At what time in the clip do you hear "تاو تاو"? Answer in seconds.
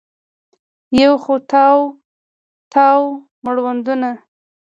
1.51-3.01